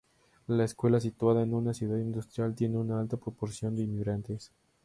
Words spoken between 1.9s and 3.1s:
industrial, tiene una